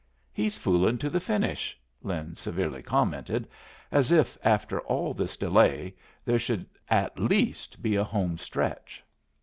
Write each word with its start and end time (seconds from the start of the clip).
He's 0.33 0.57
fooling 0.57 0.97
to 0.97 1.11
the 1.11 1.19
finish," 1.19 1.79
Lin 2.01 2.35
severely 2.35 2.81
commented, 2.81 3.47
as 3.91 4.11
if, 4.11 4.35
after 4.43 4.79
all 4.81 5.13
this 5.13 5.37
delay, 5.37 5.93
there 6.25 6.39
should 6.39 6.65
at 6.89 7.19
least 7.19 7.83
be 7.83 7.93
a 7.95 8.03
homestretch. 8.03 9.03